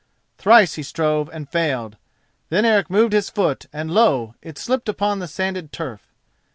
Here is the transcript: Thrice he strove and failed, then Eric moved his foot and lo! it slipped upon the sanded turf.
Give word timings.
Thrice 0.39 0.73
he 0.73 0.81
strove 0.81 1.29
and 1.31 1.47
failed, 1.47 1.95
then 2.49 2.65
Eric 2.65 2.89
moved 2.89 3.13
his 3.13 3.29
foot 3.29 3.67
and 3.71 3.91
lo! 3.91 4.33
it 4.41 4.57
slipped 4.57 4.89
upon 4.89 5.19
the 5.19 5.27
sanded 5.27 5.71
turf. 5.71 6.07